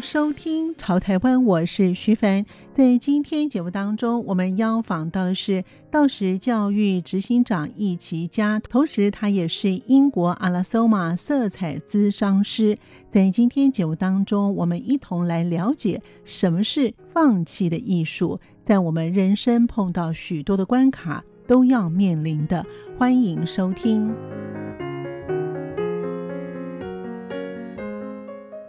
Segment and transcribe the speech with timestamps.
[0.00, 2.44] 收听《潮台湾》，我是徐凡。
[2.72, 12.76] 在今天节目当中，我们邀访到的是道时教育执行长易启嘉，同时他也是英国阿拉索玛色彩咨商师。
[13.08, 22.64] 在今天节目当中，我们一同来了解什么是放弃的艺术，在我们人生碰到许多的关卡都要面临的。
[22.98, 24.14] 欢迎收听。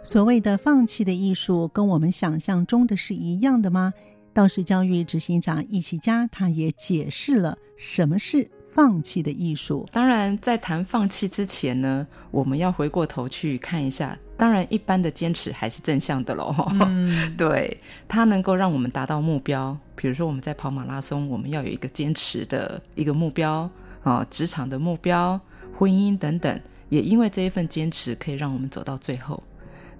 [0.08, 3.92] 所谓的放弃的艺术，跟我们想象中的是一样的吗？
[4.32, 9.86] 道时教育执行长易启嘉，他也解释了什么是放弃的艺术。
[9.92, 14.18] 当然，在谈放弃之前呢，我们要回过头去看一下。
[14.38, 16.54] 当然，一般的坚持还是正向的喽。
[16.86, 17.76] 嗯、 对，
[18.08, 19.76] 它能够让我们达到目标。
[19.94, 23.70] 比如说，我们在跑马拉松，我们要有一个坚持的一个目标
[24.02, 25.38] 啊，职场的目标、
[25.74, 29.42] 婚姻等等，也因为这一份坚持，可以让我们走到最后。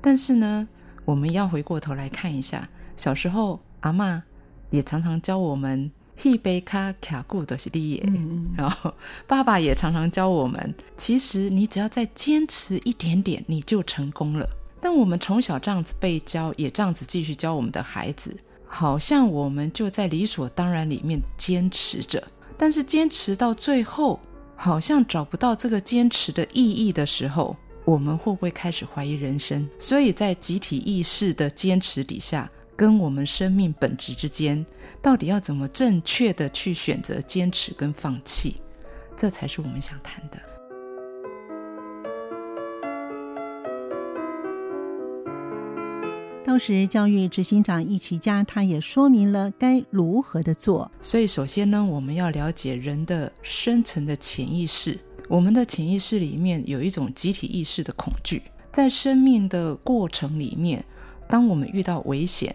[0.01, 0.67] 但是呢，
[1.05, 4.21] 我们要回过头来看一下，小时候阿嬷
[4.71, 5.91] 也常常教我们
[6.23, 8.13] “一杯卡卡固的是利耶”，
[8.57, 8.93] 然后
[9.27, 14.49] 爸爸也常常教我们，其实你只要再坚持一点点，你就成功了。
[14.81, 22.23] 但我们从小这样子被教，也这样子继续教我们的孩子，好像我们就在理所当然里面坚持着，
[22.57, 24.21] 但是坚持到最后，
[24.55, 27.57] 好像找不到这个坚持的意义的时候。
[27.89, 29.67] 我们会不会开始怀疑人生？
[29.79, 34.63] 所以在集体意识的坚持底下，跟我们生命本质之间，
[35.01, 38.57] 到底要怎么正确的去选择坚持跟放弃？
[39.17, 40.39] 这才是我们想谈的。
[46.45, 50.93] 当时教育执行长易启家，他也说明了该如何的做。
[51.01, 54.99] 所以，首先呢，我们要了解人的深层的潜意识。
[55.29, 60.83] 我们的潜意识里面有一种集体意识的恐惧，在生命的过程里面，
[61.29, 62.55] 当我们遇到危险、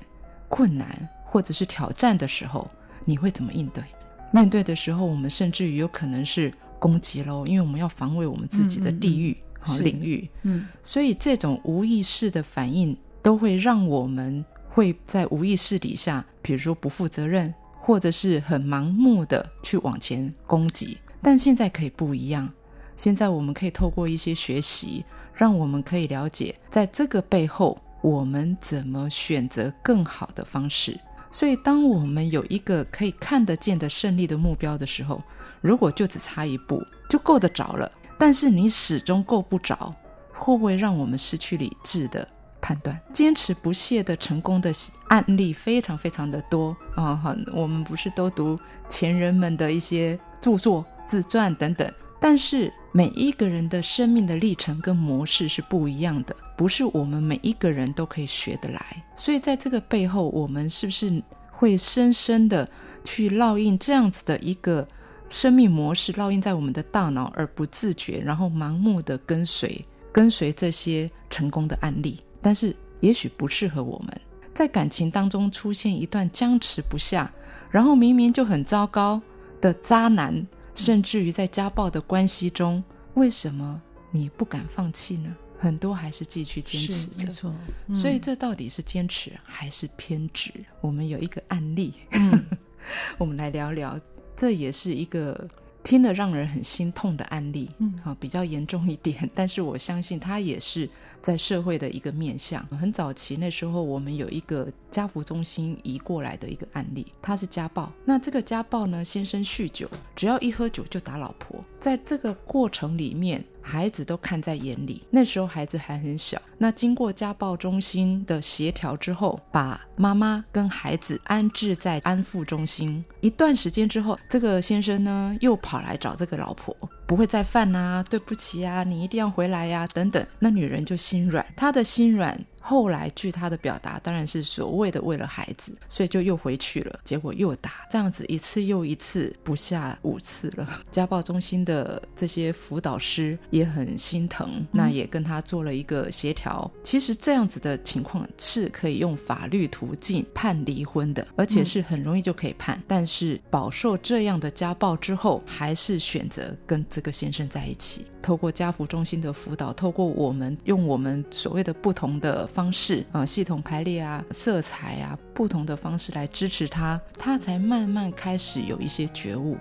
[0.50, 2.68] 困难或者是挑战的时候，
[3.06, 3.84] 你会怎么应对？
[4.32, 10.30] 面对的时候，我们甚至于有可能是攻击喽，因为我们要防卫我们自己的地域和、嗯嗯、领域。
[10.42, 20.98] 嗯，所以这种无意识的反应都会让我们会在无意识底下，比如说不负责任，或者是很盲目的去往前攻击。
[21.22, 22.52] 但现在可以不一样。
[22.96, 31.00] 现在我们可以透过一些学习，让我们可以了解，在这个背后，我们怎么选择更好的方式。
[31.32, 35.20] 所以，当我们有一个可以看得见的胜利的目标的时候，
[35.62, 37.92] 如果就只差一步，就够得着了。
[38.20, 39.92] 但是你始终够不着，
[40.32, 42.28] 会不会让我们失去理智的
[42.62, 43.02] 判断？
[43.12, 44.72] 坚持不懈的成功的
[45.08, 47.16] 案例非常非常的多啊！
[47.16, 48.56] 好，我们不是都读
[48.88, 52.72] 前人们的一些著作、自传等等，但是。
[52.96, 59.04] 每一个人的生命的历程跟模式是不一样的，不是我们每一个人都可以学得来。
[59.16, 61.22] 所以在这个背后，我们是不是
[61.52, 62.70] 会深深的
[63.04, 64.88] 去烙印这样子的一个
[65.28, 74.22] 生命模式，烙印在我们的大脑而不自觉，然后盲目的跟随跟随这些成功的案例，但是也许不适合我们。
[74.54, 77.32] 在感情当中出现一段僵持不下，
[77.72, 79.20] 然后明明就很糟糕
[79.60, 80.46] 的渣男。
[80.76, 85.36] 甚至于在家暴的关系中，为什么你不敢放弃呢？
[85.58, 87.26] 很多还是继续坚持着。
[87.26, 87.54] 没错，
[87.88, 90.52] 嗯、所以这到底是坚持还是偏执？
[90.82, 92.46] 我们有一个案例，嗯、
[93.18, 94.00] 我们来聊聊。
[94.36, 95.48] 这也是一个。
[95.84, 100.90] 听了让人很心痛的案例，嗯，好，比较严重一点， 但是我相信他也是
[101.22, 102.66] 在社会的一个面向。
[102.68, 107.92] 很早期那时候，我们有一个家福中心移过来的一个案例，他是家暴。
[108.06, 113.44] 那这个家暴呢，先生酗酒，只要一喝酒就打老婆，在这个过程里面。
[113.66, 116.38] 孩子都看在眼里，那时候孩子还很小。
[116.58, 123.02] 那经过家暴中心的协调之后，把妈妈跟孩子安置在安抚中心。
[123.22, 126.76] 一段时间之后，这个先生呢又跑来找这个老婆，
[127.08, 130.28] 不会再犯啊，对不起啊，你一定要回来呀，等等。
[130.40, 140.68] 那女人就心软，她的心软后来据他的表达，当然是所谓的为了孩子，所以就又回去了，结果又打，这样子一次又一次，不下五次了。
[140.90, 146.72] 家暴中心的这些辅导师也很心疼，那也跟他做了一个协调。
[146.82, 152.82] 其实这样子的情况是可以用法律途径判离婚的，而且是很容易就可以判。
[152.88, 158.06] 但是饱受这样的家暴之后，还是选择跟这个先生在一起。
[158.22, 169.58] 透过家扶中心的辅导，透过我们用我们所谓的不同的方式啊，系统排列啊，色彩啊，不同的方式来支持他，他才慢慢开始有一些觉悟。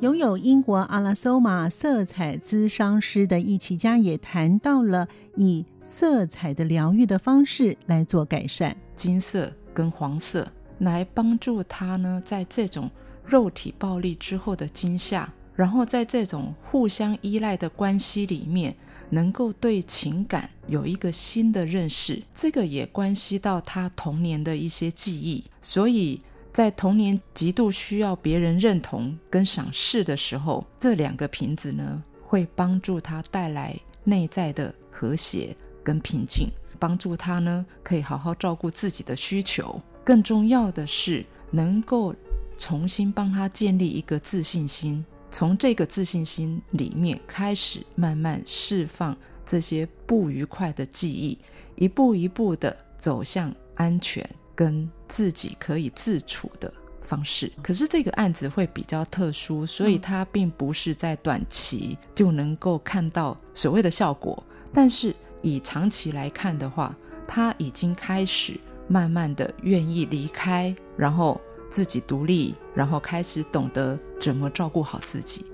[0.00, 10.46] 拥有英国阿拉索玛色彩咨商师的艺琪家也谈到了以色彩的疗愈的方式来做改善，金色跟黄色
[10.80, 12.90] 来帮助他呢，在这种
[13.24, 18.74] 肉体暴力之后的惊吓，然后在这种互相依赖的关系里面，
[19.10, 26.20] 能够对情感有一个新的认识，这个也关系到他童年的一些记忆，所以。
[26.52, 36.48] 在童年极度需要别人认同跟赏识的时候，这两个瓶子呢，会帮助他带来内在的和谐跟平静，
[36.78, 39.80] 帮助他呢可以好好照顾自己的需求。
[40.04, 42.14] 更重要的是，能够
[42.62, 51.36] 重新帮他建立一个自信心，从这个自信心里面开始慢慢释放这些不愉快的记忆，
[51.74, 54.24] 一步一步的走向安全。
[54.54, 64.40] 跟自己可以自处的方式，可是这个案子会比较特殊，所以它并不是在短期就能够看到所谓的效果。
[64.72, 66.94] 但是以长期来看的话，
[67.26, 71.40] 他已经开始慢慢的愿意离开，然后
[71.72, 75.46] 自己独立，然后开始懂得怎么照顾好自己。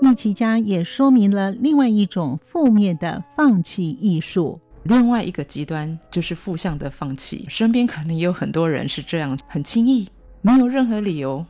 [0.00, 7.44] 艺琪家也说明了另外一种负面的放弃艺术，另外一个极端就是负向的放弃。
[7.48, 10.06] 身边可能也有很多人是这样，很轻易，
[10.42, 11.44] 没有任何理由，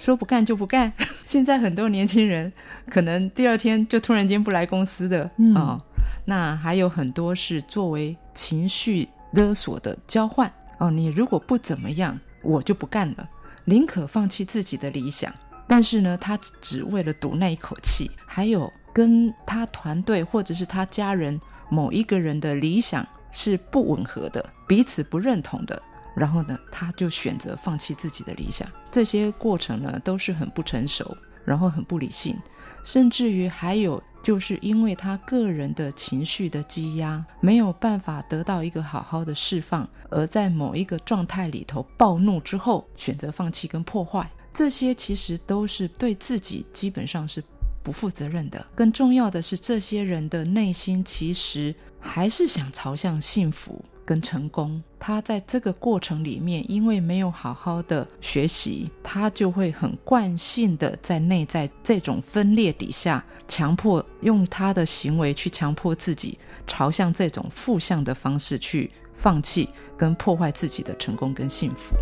[0.00, 0.90] 说不干就不干。
[1.26, 2.50] 现在很多年轻人
[2.88, 5.80] 可能第二天就突然间不来公司的啊、嗯哦，
[6.24, 10.90] 那还有很多是作为情绪勒索的交换哦。
[10.90, 13.28] 你如果不怎么样，我就不干了，
[13.66, 15.30] 宁可放弃自己的理想。
[15.68, 21.38] 但是呢，他只为了赌那一口气，还有跟他团队或者是他家人
[21.68, 25.80] 某一个人的理想是不吻合的，彼此不认同的，
[26.14, 28.68] 然后呢，他就选择放弃自己的理想。
[28.90, 32.36] 这些过程呢，都是很不成熟，然后很不理性，
[32.82, 44.30] 甚至于还有就是因为他个人的情绪的积压，没有办法得到一个好好的释放，而在某一个状态里头暴怒之后，选择放弃跟破坏。
[44.52, 47.42] 这些其实都是对自己基本上是
[47.84, 48.66] 不负责任的。
[48.74, 54.82] 更重要的是，这些人的内心其实还是想朝向幸福跟成功。
[54.98, 66.36] 他在这个过程里面，因为没有好好的学习，他就会很惯性的在内在这种分裂底下，强迫用他的行为去强迫自己
[66.66, 71.94] 朝向这种负向的方式去放弃跟破坏自己的成功跟幸福。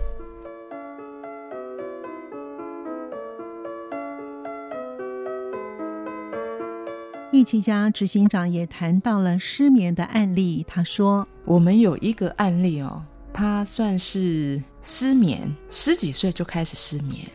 [7.31, 10.65] 易其家执行长也谈到了失眠的案例。
[10.67, 13.03] 他说：“我们有一个案例哦，
[13.35, 17.27] 他算是失眠，十几岁就开始失眠。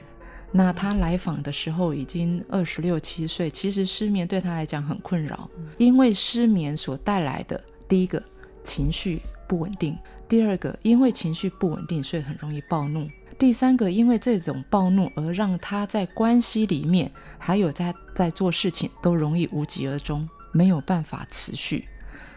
[0.51, 3.51] 那他来访的时候已经二十六七岁。
[3.51, 8.22] 其实失眠对他来讲很困扰，因为失眠所带来的第一个
[8.63, 9.22] 情绪
[9.53, 9.95] 不稳定，
[10.27, 13.07] 第二个因为情绪不稳定，所以很容易暴怒。”
[13.38, 21.88] 第三个，因为这种暴怒而让他在关系里面，还有在在做事情都容易无疾而终，没有办法持续，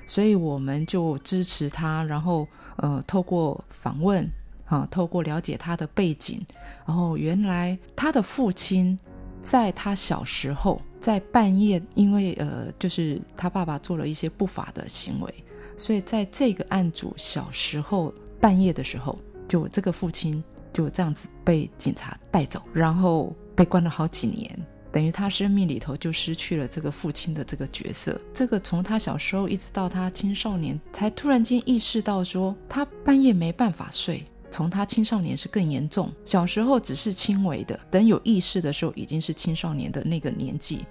[0.04, 2.46] 所以我们就支持他，然后
[2.76, 4.28] 呃，透过访问
[4.66, 6.44] 啊，透过了解他的背景，
[6.86, 8.98] 然后原来他的父亲
[9.40, 15.34] 在他小时候在半夜，因为呃，就是他爸爸做了一些不法的行为，
[15.76, 19.18] 所以在这个案主小时候半夜的时候，
[19.48, 20.42] 就这个父亲。
[20.72, 28.20] 就这样子被警察带走，然后被关了好几年，等于他生命里头就失去了这个父亲的这个角色。
[28.34, 40.84] 这个从他小时候一直到他青少年，才突然间意识到说，他半夜没办法睡，从他青少年是更严重，小时候只是轻微的，等有意识的时候已经是青少年的那个年纪。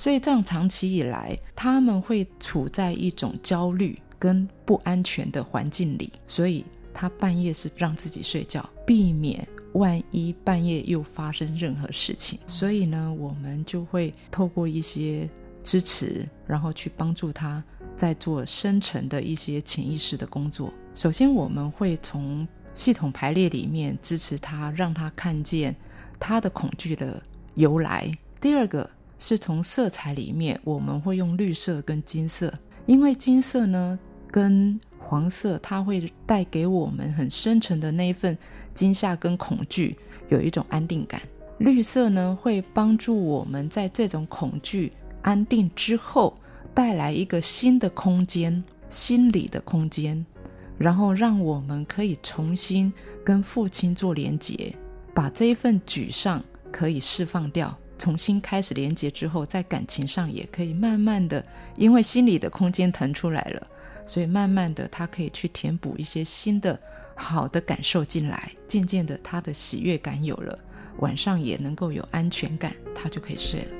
[0.00, 12.38] 所以这样长期以来，他们会处在一种焦虑跟不安全的环境里，所以他半夜是让自己睡觉，避免万一半夜又发生任何事情。
[12.46, 15.28] 所以呢，我们就会透过一些
[15.62, 17.62] 支持，然后去帮助他，
[17.94, 20.72] 在做深层的一些潜意识的工作。
[20.94, 25.76] 首先，我们会从系统排列里面支持他，让他看见
[26.18, 27.22] 他的恐惧的
[27.56, 28.10] 由来。
[28.40, 28.88] 第二个
[29.20, 32.52] 是从色彩里面，我们会用绿色跟金色，
[32.86, 33.96] 因为金色呢
[34.30, 38.36] 跟黄色，它会带给我们很深沉的那一份
[38.74, 39.94] 惊吓跟恐惧，
[40.30, 41.20] 有一种安定感。
[41.58, 46.34] 绿色呢会帮助我们在这种恐惧安定之后，
[46.72, 50.24] 带来一个新的空间，心理的空间。
[50.78, 52.90] 然后让我们可以重新
[53.22, 54.74] 跟父亲做连结，
[55.12, 61.44] 把这一份沮丧可以释放掉，重新开始连接之后，在感情上也可以慢慢的，
[61.76, 63.66] 因为心里的空间腾出来了，
[64.06, 66.80] 所以慢慢的他可以去填补一些新的
[67.14, 70.58] 好的感受进来，渐渐的他的喜悦感有了，
[71.00, 73.79] 晚上也能够有安全感，他就可以睡了。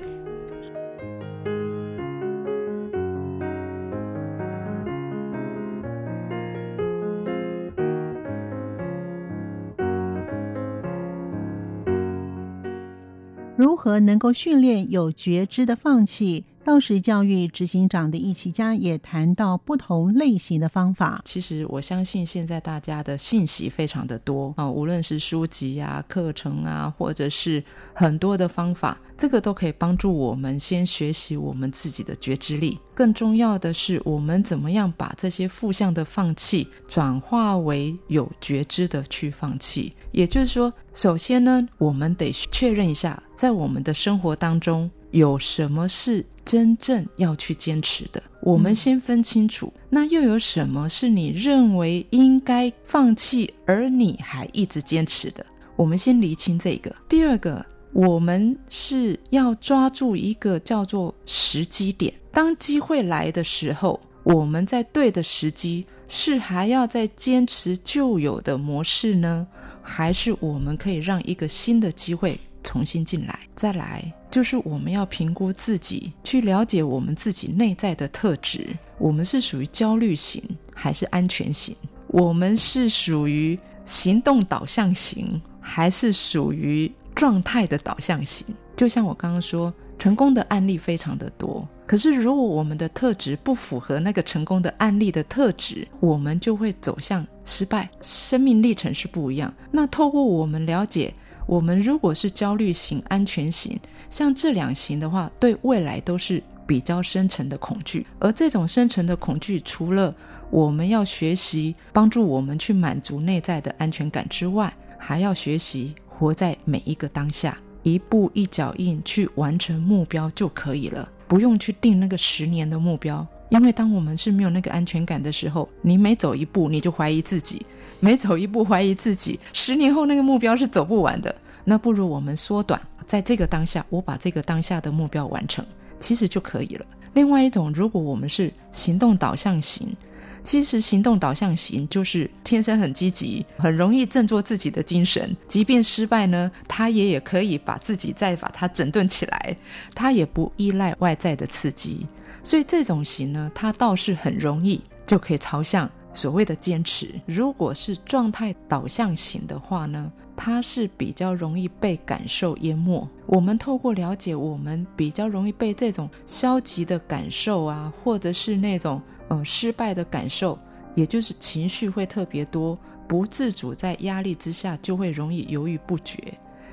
[13.83, 16.45] 何能够训练有觉知的放弃？
[16.63, 21.23] 道时教育执行长的易启嘉也谈到不同类型的方法。
[21.25, 27.65] 其实我相信现在大家的信息非常的多啊，无论是书籍啊、课程啊，或者是
[27.95, 32.79] 很多的方法，这个都可以帮助我们先学习我们自己的觉知力。
[32.95, 39.93] 更重要的是，我们怎么样把这些负向的放弃转化为有觉知的去放弃？
[40.13, 46.25] 也就是说，首先呢，我们得确认一下，在我们的生活当中有什么是。
[46.51, 49.73] 真正要去坚持的，我们先分清楚。
[49.77, 55.47] 嗯、那又有什么是你认为应该放弃，而你还一直坚持的？
[55.77, 56.93] 我们先厘清这个。
[57.09, 62.13] 第二个，我们是要抓住一个叫做时机点。
[62.33, 69.47] 当机会来的时候，我们在对的时机，是还要再坚持旧有的模式呢，
[69.81, 73.37] 还是我们可以让一个新的机会重新进来？
[73.57, 74.01] 再来。
[74.31, 78.65] 就是我们要评估自己，去了解我们自己内在的特质。
[78.97, 80.41] 我们是属于焦虑型
[80.73, 81.75] 还是安全型？
[82.07, 88.47] 我们是属于行动导向型还是属于状态的导向型？
[88.77, 91.69] 就像我刚刚说，成功的案例非常的多。
[91.85, 97.91] 可是如果我们的特质不符合那个成功的案例的特质，我们就会走向失败。
[98.01, 99.53] 生命历程是不一样。
[99.73, 101.13] 那透过我们了解。
[101.51, 103.77] 我们如果是焦虑型、安全型，
[104.09, 108.07] 像这两型的话，对未来都是比较深层的恐惧。
[108.21, 110.15] 而这种深层的恐惧，除了
[110.49, 123.27] 我们要学习帮助我们去满足内在的安全感之外，还要学习活在每一个当下，一步一脚印去完成目标就可以了，不用去定那个十年的目标。
[123.49, 127.67] 因为当我们是没有那个安全感的时候，你每走一步你就怀疑自己，
[128.01, 131.35] 每走一步怀疑自己，十年后那个目标是走不完的。
[131.65, 135.65] 那不如我们缩短，在这个当下，我把这个当下的目标完成，
[135.99, 136.87] 其实就可以了。
[137.13, 139.95] 另外一种，如果我们是行动导向型，
[140.43, 149.55] 其实行动导向型就是天生很积极，很容易振作自己的精神，即便失败呢，他也也可以把自己再把它整顿起来，
[149.95, 152.07] 他也不依赖外在的刺激。
[152.43, 157.09] 所以这种型呢，它倒是很容易就可以朝向所谓的坚持。
[157.27, 163.09] 如果是状态导向型的话呢，它是比较容易被感受淹没。
[163.27, 170.59] 我们透过了解，我们比较容易被这种消极的感受啊，或者是那种呃失败的感受，
[170.95, 172.77] 也就是情绪会特别多，
[173.07, 176.19] 不自主在压力之下就会容易犹豫不决。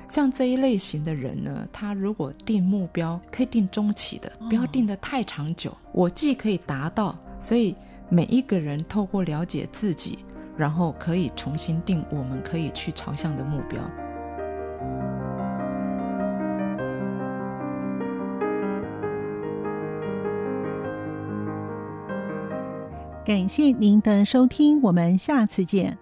[0.08, 5.76] 像这一类型的人呢，他如果定目标，可以定中期的，不要定得太长久。
[5.92, 7.76] 我既可以达到，所以
[8.10, 10.18] 每一个人透过了解自己，
[10.56, 13.78] 然后可以重新定我们可以去朝向的目标。
[23.26, 25.98] 感谢您的收听，我们下次见。